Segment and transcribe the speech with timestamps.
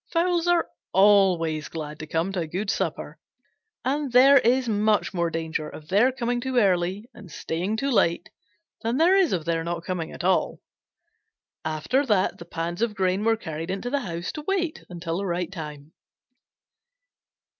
[0.11, 3.19] Fowls are always glad to come to a good supper,
[3.85, 8.27] and there is much more danger of their coming too early and staying too late
[8.81, 10.59] than there is of their not coming at all.
[11.63, 15.25] After that the pans of grain were carried into the house to wait until the
[15.27, 15.91] right time.